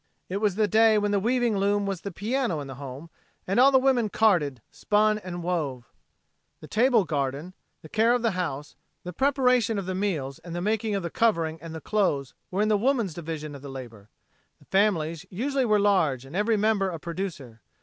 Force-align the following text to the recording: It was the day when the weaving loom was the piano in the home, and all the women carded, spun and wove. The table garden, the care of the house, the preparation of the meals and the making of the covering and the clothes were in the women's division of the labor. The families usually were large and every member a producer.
It 0.29 0.37
was 0.37 0.55
the 0.55 0.67
day 0.67 0.97
when 0.97 1.11
the 1.11 1.19
weaving 1.19 1.55
loom 1.57 1.85
was 1.85 2.01
the 2.01 2.09
piano 2.11 2.59
in 2.59 2.65
the 2.65 2.73
home, 2.81 3.11
and 3.45 3.59
all 3.59 3.71
the 3.71 3.77
women 3.77 4.09
carded, 4.09 4.59
spun 4.71 5.19
and 5.19 5.43
wove. 5.43 5.93
The 6.59 6.67
table 6.67 7.03
garden, 7.03 7.53
the 7.83 7.87
care 7.87 8.13
of 8.15 8.23
the 8.23 8.31
house, 8.31 8.75
the 9.03 9.13
preparation 9.13 9.77
of 9.77 9.85
the 9.85 9.93
meals 9.93 10.39
and 10.39 10.55
the 10.55 10.59
making 10.59 10.95
of 10.95 11.03
the 11.03 11.11
covering 11.11 11.61
and 11.61 11.75
the 11.75 11.79
clothes 11.81 12.33
were 12.49 12.63
in 12.63 12.67
the 12.67 12.79
women's 12.79 13.13
division 13.13 13.53
of 13.53 13.61
the 13.61 13.69
labor. 13.69 14.09
The 14.57 14.65
families 14.65 15.27
usually 15.29 15.65
were 15.65 15.77
large 15.77 16.25
and 16.25 16.35
every 16.35 16.57
member 16.57 16.89
a 16.89 16.97
producer. 16.97 17.61